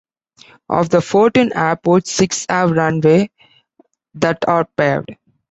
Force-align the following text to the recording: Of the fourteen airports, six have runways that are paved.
Of 0.67 0.89
the 0.89 0.99
fourteen 0.99 1.51
airports, 1.53 2.11
six 2.11 2.47
have 2.49 2.71
runways 2.71 3.27
that 4.15 4.39
are 4.47 4.65
paved. 4.65 5.11